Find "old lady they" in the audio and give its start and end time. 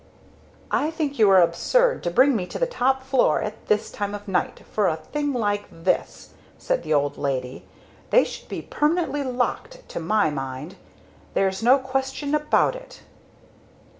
6.91-8.23